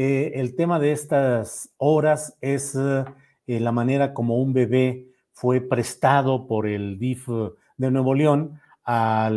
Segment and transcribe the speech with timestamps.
[0.00, 3.04] Eh, el tema de estas horas es eh,
[3.48, 7.26] la manera como un bebé fue prestado por el DIF
[7.76, 9.28] de Nuevo León a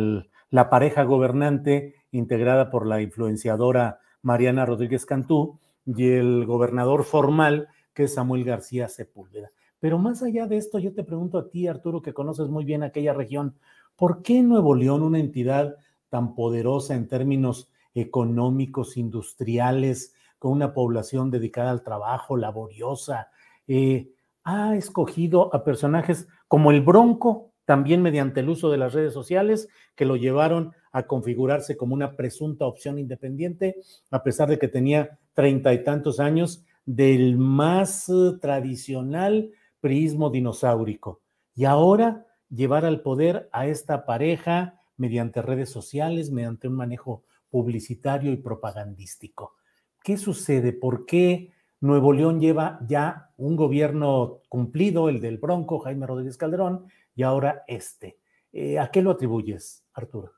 [0.50, 8.04] la pareja gobernante integrada por la influenciadora Mariana Rodríguez Cantú y el gobernador formal que
[8.04, 9.50] es Samuel García Sepúlveda.
[9.80, 12.84] Pero más allá de esto, yo te pregunto a ti, Arturo, que conoces muy bien
[12.84, 13.56] aquella región,
[13.96, 15.74] ¿por qué Nuevo León, una entidad
[16.08, 23.28] tan poderosa en términos económicos, industriales, con una población dedicada al trabajo, laboriosa,
[23.68, 24.10] eh,
[24.42, 29.68] ha escogido a personajes como el Bronco, también mediante el uso de las redes sociales,
[29.94, 33.76] que lo llevaron a configurarse como una presunta opción independiente,
[34.10, 41.20] a pesar de que tenía treinta y tantos años del más eh, tradicional priismo dinosaurico.
[41.54, 48.32] Y ahora llevar al poder a esta pareja mediante redes sociales, mediante un manejo publicitario
[48.32, 49.54] y propagandístico.
[50.02, 50.72] ¿Qué sucede?
[50.72, 56.86] ¿Por qué Nuevo León lleva ya un gobierno cumplido, el del Bronco, Jaime Rodríguez Calderón,
[57.14, 58.18] y ahora este?
[58.52, 60.32] Eh, ¿A qué lo atribuyes, Arturo?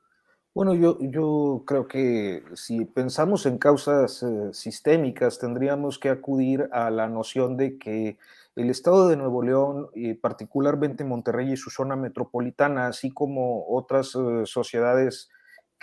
[0.53, 6.89] Bueno, yo, yo creo que si pensamos en causas eh, sistémicas, tendríamos que acudir a
[6.91, 8.17] la noción de que
[8.55, 14.15] el Estado de Nuevo León, y particularmente Monterrey y su zona metropolitana, así como otras
[14.15, 15.29] eh, sociedades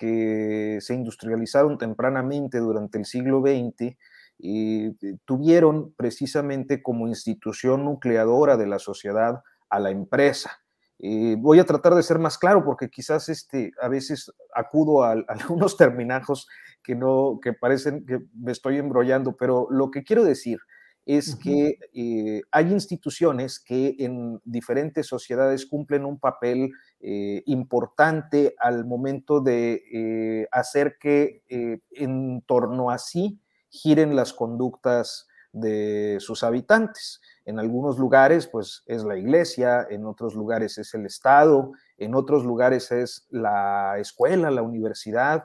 [0.03, 3.97] que se industrializaron tempranamente durante el siglo XX,
[4.43, 4.93] eh,
[5.25, 10.61] tuvieron precisamente como institución nucleadora de la sociedad a la empresa.
[10.99, 15.13] Eh, voy a tratar de ser más claro porque quizás este, a veces acudo a,
[15.29, 16.49] algunos terminajos
[16.83, 20.59] que no, que parecen que me estoy embrollando, pero lo que quiero decir
[21.05, 26.71] es que eh, hay instituciones que en diferentes sociedades cumplen un papel
[27.01, 36.17] eh, importante al momento de hacer que en torno a sí giren las conductas de
[36.21, 37.21] sus habitantes.
[37.45, 42.45] En algunos lugares, pues es la iglesia, en otros lugares es el Estado, en otros
[42.45, 45.45] lugares es la escuela, la universidad.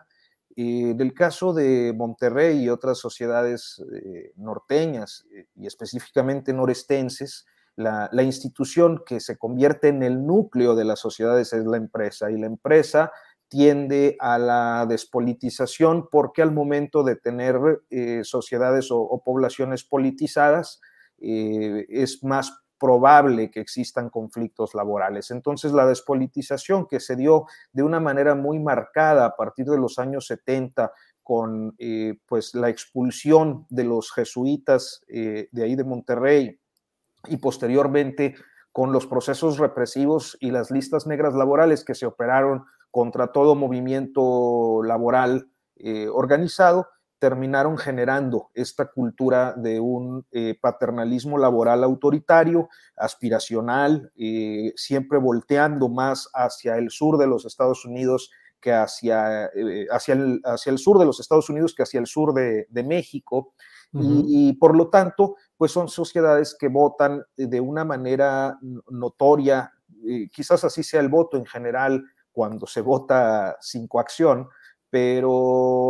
[0.60, 7.46] Y del caso de Monterrey y otras sociedades eh, norteñas eh, y específicamente norestenses,
[7.76, 12.38] la, institución que se convierte en el núcleo de las sociedades es la empresa y
[12.38, 13.12] la empresa
[13.50, 17.56] tiende a la despolitización porque al momento de tener
[17.90, 20.82] eh, sociedades o, poblaciones politizadas
[21.20, 25.32] eh, es más probable que existan conflictos laborales.
[25.32, 30.00] Entonces la despolitización que se dio de una manera muy marcada a partir de los
[30.00, 30.92] años 70
[31.24, 36.60] con eh, pues la expulsión de los jesuitas de ahí de Monterrey
[37.28, 38.36] y posteriormente
[38.72, 44.84] con los procesos represivos y las listas negras laborales que se operaron contra todo movimiento
[44.84, 46.88] laboral eh, organizado,
[47.20, 56.30] terminaron generando esta cultura de un eh, paternalismo laboral autoritario, aspiracional, eh, siempre volteando más
[56.34, 59.50] hacia el sur de los Estados Unidos que hacia,
[59.92, 63.54] hacia, el, hacia el sur de los Estados Unidos que hacia el sur de, México.
[63.94, 68.58] y, y, por lo tanto, pues son sociedades que votan de una manera
[68.90, 69.72] notoria,
[70.32, 74.48] quizás así sea el voto en general cuando se vota sin coacción,
[74.90, 75.30] pero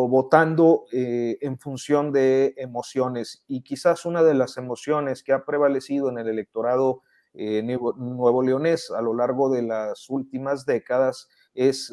[0.08, 3.44] votando eh, en función de emociones.
[3.48, 7.04] Y quizás una de las emociones que ha prevalecido en el electorado
[7.34, 11.92] eh, nuevo, leonés a lo largo de las últimas décadas es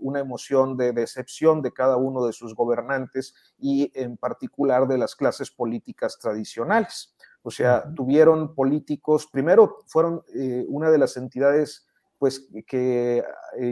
[0.00, 5.14] una emoción de decepción de cada uno de sus gobernantes y en particular de las
[5.14, 7.14] clases políticas tradicionales.
[7.42, 10.22] O sea, tuvieron políticos, primero fueron
[10.68, 11.85] una de las entidades
[12.18, 13.22] pues que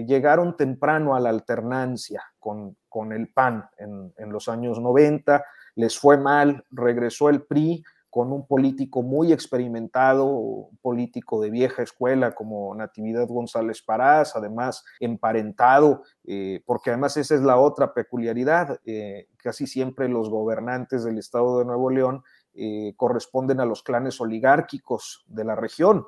[0.06, 5.44] llegaron temprano a la alternancia con, con el PAN en, en, los años 90,
[5.76, 7.82] les fue mal, regresó el PRI
[8.14, 16.04] con un político muy experimentado, político de vieja escuela como Natividad González Parás, además emparentado,
[16.22, 21.58] eh, porque además esa es la otra peculiaridad, eh, casi siempre los gobernantes del estado
[21.58, 22.22] de Nuevo León
[22.54, 26.06] eh, corresponden a los clanes oligárquicos de la región.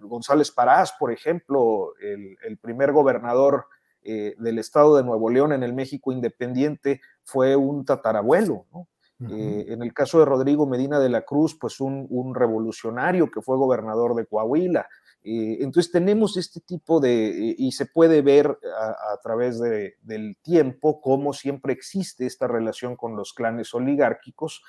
[0.00, 3.66] González Parás, por ejemplo, el, el primer gobernador
[4.02, 8.88] del estado de Nuevo León en el México independiente fue un tatarabuelo, ¿no?
[9.30, 13.56] Eh, en el caso de Rodrigo Medina de la Cruz, pues un, revolucionario que fue
[13.56, 14.88] gobernador de Coahuila.
[15.22, 21.32] Eh, entonces tenemos este tipo de, y se puede ver a, través del tiempo cómo
[21.32, 24.62] siempre existe esta relación con los clanes oligárquicos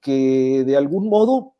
[0.00, 1.54] que de algún modo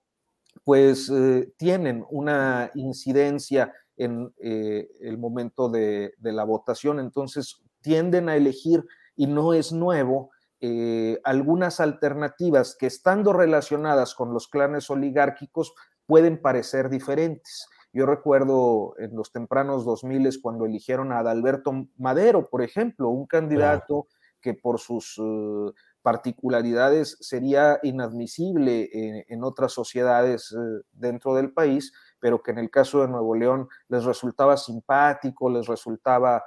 [0.64, 8.36] pues eh, tienen una incidencia en el momento de, de la votación, entonces tienden a
[8.36, 8.82] elegir
[9.14, 10.30] y no es nuevo
[10.62, 15.74] eh, algunas alternativas que estando relacionadas con los clanes oligárquicos
[16.04, 17.66] pueden parecer diferentes.
[17.94, 24.08] Yo recuerdo en los tempranos 2000 cuando eligieron a Adalberto Madero, por ejemplo, un candidato
[24.42, 28.88] que por sus eh, particularidades sería inadmisible
[29.28, 33.68] en, otras sociedades eh, dentro del país, pero que en el caso de Nuevo León
[33.88, 36.42] les resultaba simpático, les resultaba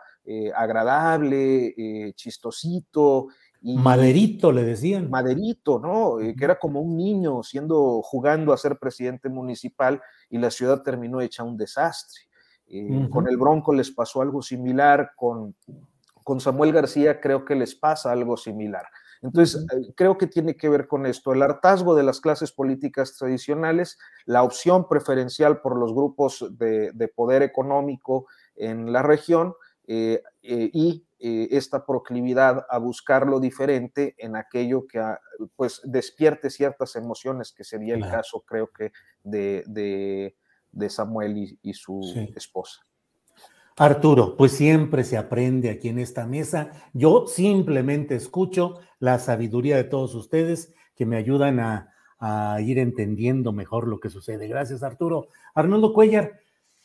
[0.56, 3.28] agradable, chistosito,
[3.64, 5.10] Maderito le decían.
[5.10, 6.20] Maderito, ¿no?
[6.20, 10.82] Eh, que era como un niño siendo, jugando a ser presidente municipal y la ciudad
[10.82, 12.24] terminó hecha un desastre.
[12.68, 15.56] Eh, con el Bronco les pasó algo similar, con,
[16.24, 18.86] con Samuel García creo que les pasa algo similar.
[19.24, 23.18] Entonces, eh, creo que tiene que ver con esto, el hartazgo de las clases políticas
[23.18, 29.54] tradicionales, la opción preferencial por los grupos de, poder económico en la región
[29.86, 35.22] y eh, esta proclividad a buscar lo diferente en aquello que ah,
[35.56, 38.92] pues despierte ciertas emociones, que sería el caso creo que
[39.24, 42.02] de, de, Samuel y, su
[42.36, 42.82] esposa.
[43.78, 46.72] Arturo, pues siempre se aprende aquí en esta mesa.
[46.94, 51.90] Yo simplemente escucho la sabiduría de todos ustedes que me ayudan a,
[52.62, 54.48] ir entendiendo mejor lo que sucede.
[54.48, 55.28] Gracias, Arturo.
[55.54, 56.40] Arnoldo Cuellar,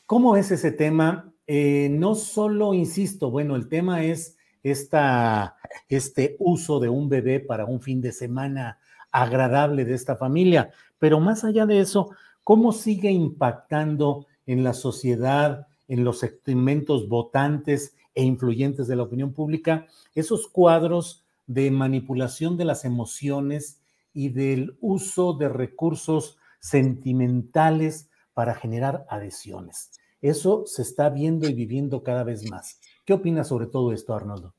[0.05, 1.33] ¿cómo es ese tema?
[1.47, 5.55] Eh, no solo, insisto, bueno, el tema es esta,
[5.89, 8.81] este uso de un bebé para un fin de semana
[9.13, 12.11] agradable de esta familia, pero más allá de eso,
[12.43, 19.33] ¿cómo sigue impactando en la sociedad, en los segmentos votantes e influyentes de la opinión
[19.33, 23.81] pública esos cuadros de manipulación de las emociones
[24.13, 29.91] y del uso de recursos sentimentales para generar adhesiones?
[30.21, 32.81] Eso se está viendo y viviendo cada vez más.
[33.05, 34.55] ¿Qué opinas sobre todo esto, Arnoldo?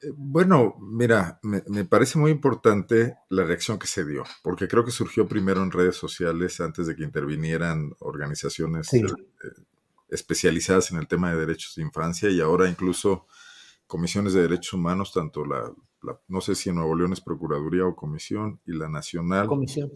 [0.00, 4.90] Eh, bueno, mira, me, parece muy importante la reacción que se dio, porque creo que
[4.90, 9.02] surgió primero en redes sociales antes de que intervinieran organizaciones eh,
[10.08, 13.26] especializadas en el tema de derechos de infancia y ahora incluso
[13.86, 15.72] comisiones de derechos humanos, tanto la,
[16.28, 19.46] no sé si en Nuevo León es Procuraduría o Comisión, y la Nacional.
[19.46, 19.90] Comisión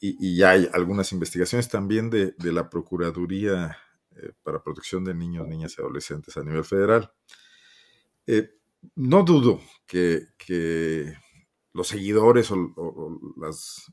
[0.00, 3.76] y, ya hay algunas investigaciones también de, la Procuraduría
[4.16, 7.12] eh, para Protección de Niños, Niñas y Adolescentes a nivel federal.
[8.26, 8.50] Eh,
[8.94, 10.26] no dudo que,
[11.72, 13.92] los seguidores o, las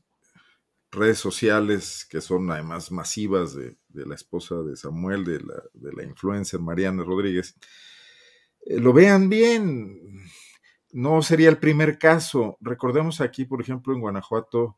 [0.94, 6.60] redes sociales, que son además masivas de, la esposa de Samuel, de la, de influencer
[6.60, 7.56] Mariana Rodríguez,
[8.66, 10.00] eh, lo vean bien.
[10.92, 12.56] No sería el primer caso.
[12.60, 14.76] Recordemos aquí, por ejemplo, en Guanajuato,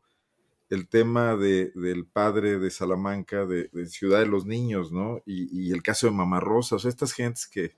[0.69, 5.21] el tema de, del padre de Salamanca, de, Ciudad de los Niños, ¿no?
[5.25, 7.75] Y, el caso de Mamá Rosa, o sea, estas gentes que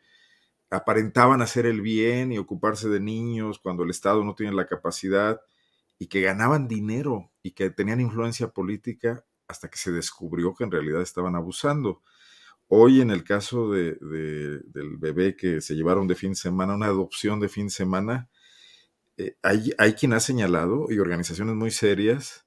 [0.72, 5.41] aparentaban hacer el bien y ocuparse de niños cuando el Estado no tiene la capacidad
[6.00, 10.72] y que ganaban dinero y que tenían influencia política hasta que se descubrió que en
[10.72, 12.01] realidad estaban abusando.
[12.68, 16.86] Hoy en el caso de, del bebé que se llevaron de fin de semana, una
[16.86, 18.29] adopción de fin de semana,
[19.18, 22.46] eh, hay, hay quien ha señalado y organizaciones muy serias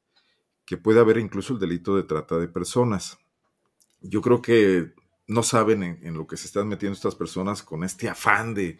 [0.64, 3.18] que puede haber incluso el delito de trata de personas.
[4.00, 4.94] Yo creo que
[5.26, 8.78] no saben en, lo que se están metiendo estas personas con este afán de,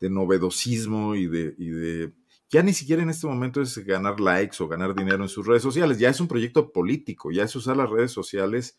[0.00, 2.12] novedosismo y de, y de,
[2.48, 5.62] Ya ni siquiera en este momento es ganar likes o ganar dinero en sus redes
[5.62, 8.78] sociales, ya es un proyecto político, ya es usar las redes sociales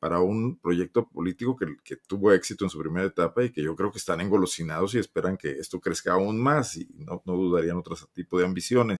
[0.00, 3.92] para un proyecto político que, tuvo éxito en su primera etapa y que yo creo
[3.92, 7.96] que están engolosinados y esperan que esto crezca aún más y no, no dudarían otro
[8.12, 8.98] tipo de ambiciones.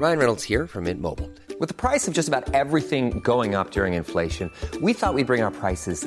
[0.00, 1.30] Ryan Reynolds here from Mint Mobile.
[1.60, 4.50] With the price of just about everything going up during inflation,
[4.80, 6.06] we thought we'd bring our prices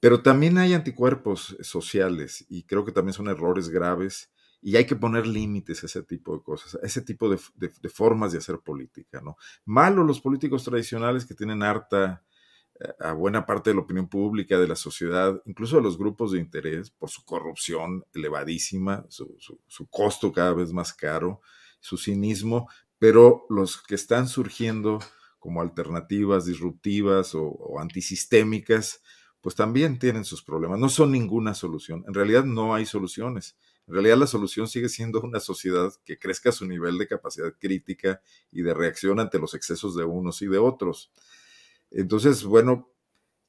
[0.00, 4.96] Pero también hay anticuerpos sociales y creo que también son errores graves y hay que
[4.96, 8.58] poner límites a ese tipo de cosas, a ese tipo de, de, formas de hacer
[8.58, 9.36] política, ¿no?
[9.64, 12.24] Malo los políticos tradicionales que tienen harta
[12.80, 16.32] eh, a buena parte de la opinión pública, de la sociedad, incluso de los grupos
[16.32, 21.40] de interés, por su corrupción elevadísima, su costo cada vez más caro,
[21.80, 24.98] su cinismo, pero los que están surgiendo
[25.38, 29.02] como alternativas disruptivas o, o antisistémicas,
[29.40, 30.78] pues también tienen sus problemas.
[30.78, 32.04] No son ninguna solución.
[32.06, 33.56] En realidad no hay soluciones.
[33.86, 38.20] En realidad la solución sigue siendo una sociedad que crezca su nivel de capacidad crítica
[38.50, 41.10] y de reacción ante los excesos de unos y de otros.
[41.90, 42.90] Entonces, bueno,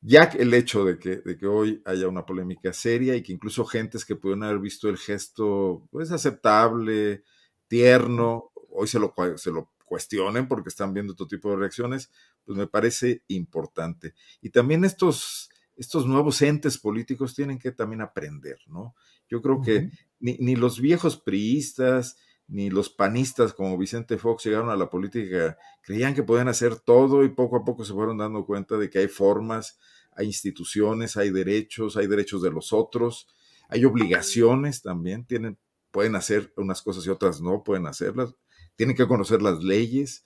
[0.02, 3.66] ya el hecho de que, de que hoy haya una polémica seria y que incluso
[3.66, 7.24] gentes que pudieron haber visto el gesto pues aceptable,
[7.68, 12.12] tierno, hoy se lo, se lo cuestionen porque están viendo otro tipo de reacciones,
[12.46, 14.14] pues me parece importante.
[14.42, 15.49] Y también estos
[15.80, 18.96] estos nuevos entes políticos tienen que también aprender, ¿no?
[19.30, 22.18] Yo creo que ni, ni, los viejos priistas,
[22.48, 27.24] ni los panistas como Vicente Fox llegaron a la política, creían que podían hacer todo
[27.24, 29.80] y poco a poco se fueron dando cuenta de que hay formas,
[30.12, 33.28] hay instituciones, hay derechos, hay derechos de los otros,
[33.70, 35.58] hay obligaciones también, tienen,
[35.92, 38.36] pueden hacer unas cosas y otras no pueden hacerlas,
[38.76, 40.26] tienen que conocer las leyes,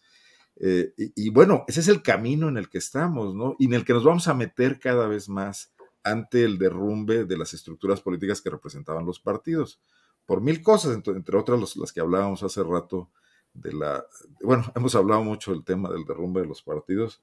[0.56, 3.56] eh, y, bueno, ese es el camino en el que estamos, ¿no?
[3.60, 7.38] Y en el que nos vamos a meter cada vez más ante el derrumbe de
[7.38, 9.80] las estructuras políticas que representaban los partidos,
[10.26, 13.10] por mil cosas, entre, otras las que hablábamos hace rato
[13.54, 14.06] de la,
[14.42, 17.22] bueno, hemos hablado mucho del tema del derrumbe de los partidos,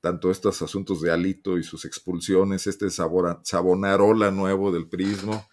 [0.00, 5.46] tanto estos asuntos de Alito y sus expulsiones, este sabonarola nuevo del prismo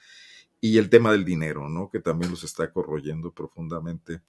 [0.61, 1.89] y el tema del dinero, ¿no?
[1.89, 4.21] Que también los está corroyendo profundamente.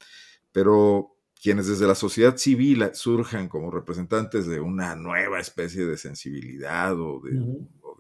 [0.51, 6.99] Pero quienes desde la sociedad civil surjan como representantes de una nueva especie de sensibilidad
[7.01, 7.69] o de, uh -huh.
[7.83, 7.97] o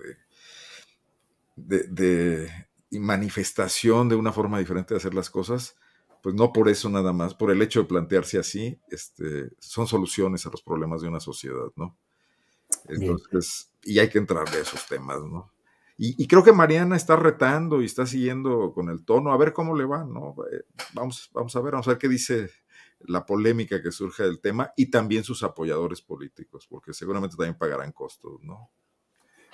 [1.57, 2.49] de, de,
[2.91, 5.77] de, manifestación de una forma diferente de hacer las cosas,
[6.23, 10.47] pues no por eso nada más, por el hecho de plantearse así, este, son soluciones
[10.47, 11.97] a los problemas de una sociedad, ¿no?
[12.89, 13.97] Entonces, Bien.
[13.97, 15.53] y hay que entrar de esos temas, ¿no?
[15.97, 19.53] Y, y, creo que Mariana está retando y está siguiendo con el tono, a ver
[19.53, 20.37] cómo le va, ¿no?
[20.53, 22.51] Eh, vamos, vamos a ver, vamos a ver qué dice
[23.01, 27.93] la polémica que surge del tema y también sus apoyadores políticos, porque seguramente también pagarán
[27.93, 28.71] costos, ¿no?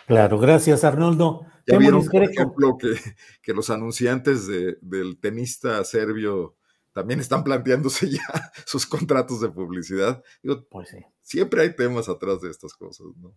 [0.07, 1.47] Claro, gracias Arnoldo.
[1.67, 2.95] Ya vieron, por ejemplo, que,
[3.43, 6.57] que los anunciantes de, del tenista serbio
[6.93, 10.23] también están planteándose ya sus contratos de publicidad.
[10.43, 10.99] Digo, pues sí.
[11.21, 13.35] Siempre hay temas atrás de estas cosas, ¿no?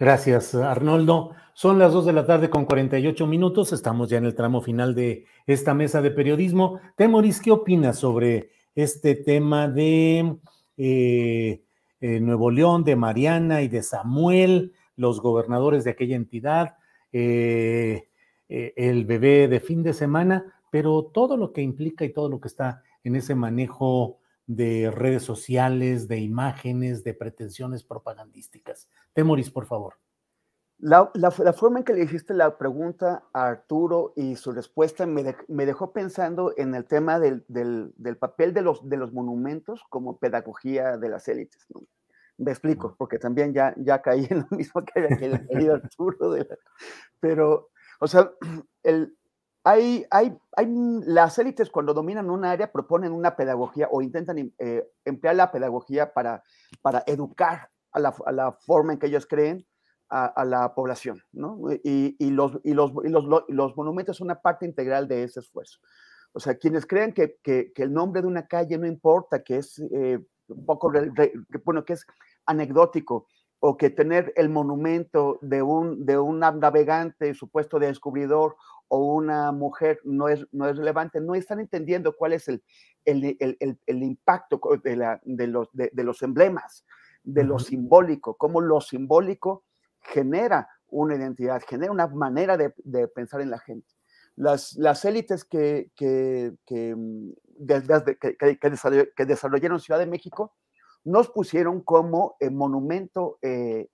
[0.00, 1.34] Gracias, Arnoldo.
[1.54, 3.72] Son las 2 de la tarde con 48 minutos.
[3.72, 6.80] Estamos ya en el tramo final de esta mesa de periodismo.
[6.96, 10.36] Temoris, ¿qué opinas sobre este tema de
[10.76, 11.62] eh,
[12.00, 16.76] eh, Nuevo León, de Mariana y de Samuel, los gobernadores de aquella entidad,
[17.12, 18.08] eh,
[18.48, 22.48] el bebé de fin de semana, pero todo lo que implica y todo lo que
[22.48, 28.88] está en ese manejo de redes sociales, de imágenes, de pretensiones propagandísticas.
[29.12, 29.94] Temoris, por favor.
[30.80, 35.06] La, la, la, forma en que le hiciste la pregunta a Arturo y su respuesta
[35.06, 38.96] me, de, me dejó pensando en el tema del, del, del, papel de los, de
[38.96, 41.66] los monumentos como pedagogía de las élites.
[41.74, 41.82] ¿no?
[42.36, 46.36] Me explico, porque también ya, ya caí en lo mismo que había querido Arturo.
[46.36, 46.46] La,
[47.18, 48.30] pero, o sea,
[48.84, 49.16] el,
[49.64, 50.66] hay, hay, hay,
[51.06, 56.12] las élites cuando dominan un área proponen una pedagogía o intentan eh, emplear la pedagogía
[56.12, 56.44] para,
[56.82, 59.66] para educar a la, a la forma en que ellos creen
[60.10, 61.58] a, la población, ¿no?
[61.84, 65.80] Y, los, y, los, y, los, los, monumentos son una parte integral de ese esfuerzo.
[66.32, 69.78] O sea, quienes creen que, que, el nombre de una calle no importa, que es
[69.78, 70.92] eh, un poco,
[71.64, 72.06] bueno, que es
[72.46, 73.26] anecdótico,
[73.60, 80.00] o que tener el monumento de un, de un navegante supuesto descubridor o una mujer
[80.04, 82.62] no es, no es relevante, no están entendiendo cuál es el,
[83.04, 86.86] el, el, el impacto de, la, de, los, de, los emblemas,
[87.22, 89.64] de lo simbólico, cómo lo simbólico
[90.08, 92.70] genera una identidad, genera una manera de,
[93.08, 93.88] pensar en la gente.
[94.36, 96.54] Las, élites que, que,
[96.96, 97.30] mm,
[99.16, 100.54] que, desarrollaron Ciudad de México
[101.04, 103.88] nos pusieron como eh, monumento eh,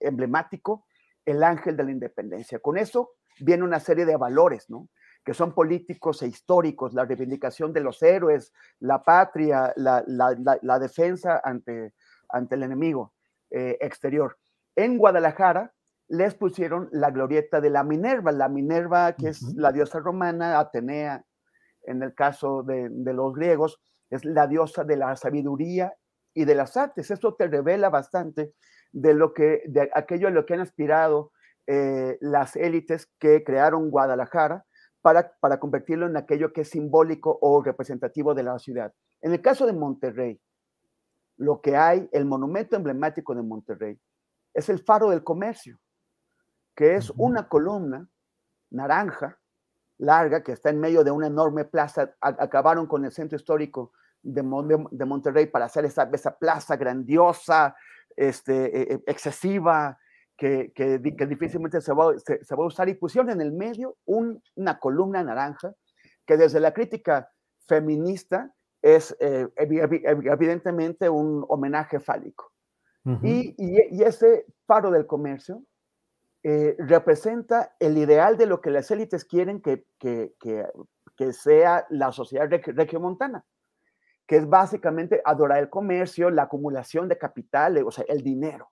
[0.00, 0.86] emblemático
[1.24, 2.58] el ángel de la independencia.
[2.58, 4.88] Con eso viene una serie de valores, ¿no?
[5.24, 11.92] que son políticos e históricos, la reivindicación de los héroes, la patria, la, defensa ante,
[12.30, 13.12] ante el enemigo
[13.50, 14.38] eh, exterior.
[14.78, 15.74] En Guadalajara
[16.06, 21.24] les pusieron la glorieta de la Minerva, la Minerva que es la diosa romana, Atenea,
[21.82, 25.94] en el caso de, de, los griegos, es la diosa de la sabiduría
[26.32, 27.10] y de las artes.
[27.10, 28.54] Eso te revela bastante
[28.92, 31.32] de lo que, de aquello a lo que han aspirado
[31.66, 34.64] eh, las élites que crearon Guadalajara
[35.00, 38.92] para, para convertirlo en aquello que es simbólico o representativo de la ciudad.
[39.22, 40.40] En el caso de Monterrey,
[41.36, 43.98] lo que hay, el monumento emblemático de Monterrey,
[44.54, 45.78] es el faro del comercio,
[46.74, 48.08] que es una columna
[48.70, 49.38] naranja,
[49.98, 52.14] larga, que está en medio de una enorme plaza.
[52.20, 54.42] acabaron con el centro histórico de,
[54.90, 57.74] de, Monterrey para hacer esa, esa plaza grandiosa,
[58.16, 59.98] este, e, e, excesiva,
[60.36, 64.78] que, que, difícilmente se va, se, va, a usar y pusieron en el medio una
[64.78, 65.74] columna naranja
[66.24, 67.28] que desde la crítica
[67.66, 72.52] feminista es eh, evidentemente un homenaje fálico.
[73.22, 75.62] Y, ese faro del comercio
[76.42, 80.34] eh, representa el ideal de lo que las élites quieren que, que,
[81.16, 83.44] que sea la sociedad regiomontana,
[84.26, 88.70] que es básicamente adorar el comercio, la acumulación de capital, o sea, el dinero.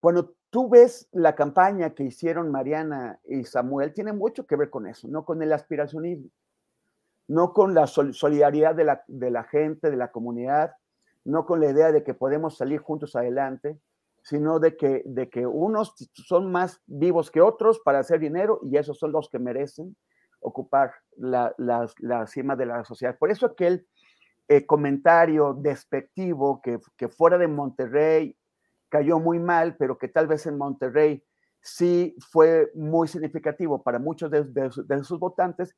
[0.00, 4.86] Cuando tú ves la campaña que hicieron Mariana y Samuel, tiene mucho que ver con
[4.88, 6.28] eso, no con el aspiracionismo,
[7.28, 10.72] no con la solidaridad de la, de la gente, de la comunidad,
[11.24, 13.78] no con la idea de que podemos salir juntos adelante,
[14.22, 15.94] sino de que, de que unos
[16.26, 19.96] son más vivos que otros para hacer dinero y esos son los que merecen
[20.40, 23.16] ocupar la, la, cima de la sociedad.
[23.18, 23.86] Por eso aquel
[24.48, 28.36] eh, comentario despectivo que, que, fuera de Monterrey
[28.88, 31.24] cayó muy mal, pero que tal vez en Monterrey
[31.62, 34.70] sí fue muy significativo para muchos de,
[35.04, 35.76] sus votantes,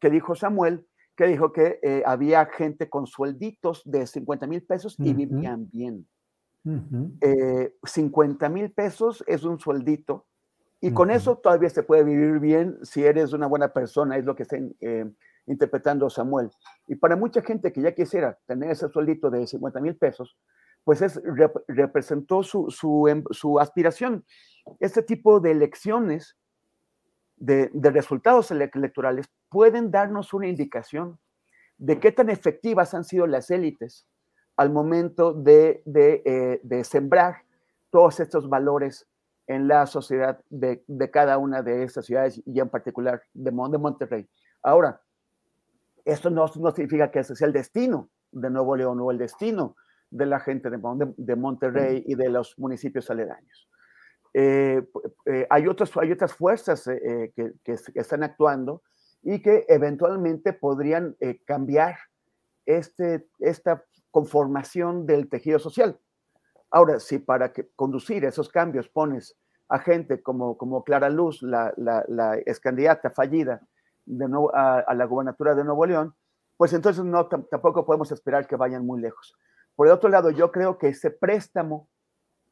[0.00, 4.96] que dijo Samuel, que dijo que eh, había gente con suelditos de 50 mil pesos
[4.98, 6.06] y vivían bien.
[7.84, 10.26] 50 eh, mil pesos es un sueldito
[10.84, 14.36] y con eso todavía se puede vivir bien si eres una buena persona, es lo
[14.36, 15.10] que está eh,
[15.46, 16.50] interpretando Samuel.
[16.86, 20.36] Y para mucha gente que ya quisiera tener ese sueldito de 50 mil pesos,
[20.84, 21.18] pues es,
[21.68, 24.26] representó su, em, su, aspiración.
[24.78, 26.36] Este tipo de elecciones,
[27.44, 31.18] de, resultados electorales, pueden darnos una indicación
[31.76, 34.06] de qué tan efectivas han sido las élites
[34.56, 37.42] al momento de, eh, sembrar
[37.90, 39.06] todos estos valores
[39.46, 44.28] en la sociedad de, cada una de estas ciudades y en particular de, de Monterrey.
[44.62, 45.00] Ahora,
[46.04, 49.76] esto no, no, significa que ese sea el destino de Nuevo León o el destino
[50.10, 53.68] de la gente de, Monterrey y de los municipios aledaños.
[54.36, 54.82] Eh,
[55.26, 57.52] eh, hay, otras, hay otras fuerzas eh, que,
[57.94, 58.82] están actuando
[59.22, 61.16] y que eventualmente podrían
[61.46, 61.96] cambiar
[62.66, 65.98] este, esta conformación del tejido social.
[66.70, 69.36] Ahora, si para que conducir esos cambios pones
[69.68, 73.62] a gente como, como Clara Luz, la, la, la ex candidata fallida
[74.04, 76.14] de a, a, la gubernatura de Nuevo León,
[76.56, 79.34] pues entonces no, tampoco podemos esperar que vayan muy lejos.
[79.74, 81.88] Por el otro lado, yo creo que ese préstamo,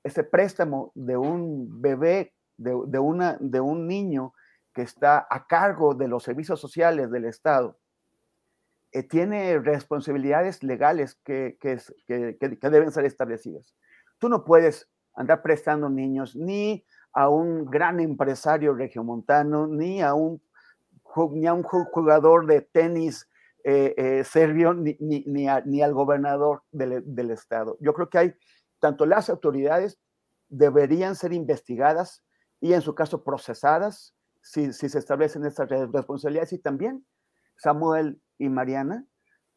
[0.04, 4.34] ese préstamo de un bebé, de, una, de un niño
[4.72, 7.78] que está a cargo de los servicios sociales del Estado,
[8.92, 13.74] eh, tiene responsabilidades legales que, que, que, deben ser establecidas.
[14.18, 20.42] Tú no puedes andar prestando niños ni a un gran empresario regiomontano, ni a un,
[21.32, 23.28] ni a un jugador de tenis
[23.64, 27.76] eh, eh, serbio ni, ni, ni, al gobernador del, estado.
[27.80, 28.34] Yo creo que hay,
[28.82, 30.00] tanto las autoridades
[30.48, 32.24] deberían ser investigadas
[32.60, 37.06] y en su caso procesadas si, si se establecen estas responsabilidades y también
[37.56, 39.06] Samuel y Mariana,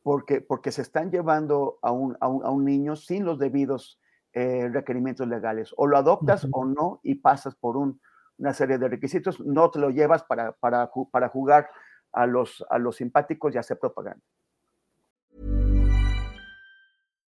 [0.03, 3.99] porque, porque se están llevando a un, a un, niño sin los debidos
[4.33, 5.73] eh, requerimientos legales.
[5.75, 9.39] O lo adoptas o no y pasas por una serie de requisitos.
[9.39, 11.67] No te lo llevas para, para, para jugar
[12.13, 14.23] a los, a los simpáticos y hacer propaganda.